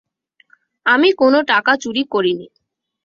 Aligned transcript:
আমি 0.85 1.09
কোনো 1.13 1.39
টাকা 1.51 1.71
চুরি 1.83 2.03
করিনি। 2.13 2.47